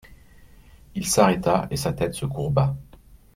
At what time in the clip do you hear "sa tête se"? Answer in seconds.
1.77-2.25